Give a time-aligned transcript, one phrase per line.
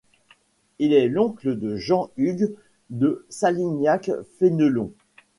[0.79, 2.55] Il est l'oncle de Jean-Hugues
[2.89, 4.91] de Salignac-Fénelon.